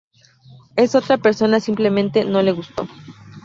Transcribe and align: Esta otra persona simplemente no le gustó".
Esta 0.77 0.97
otra 0.97 1.19
persona 1.19 1.59
simplemente 1.59 2.25
no 2.25 2.41
le 2.41 2.53
gustó". 2.53 2.87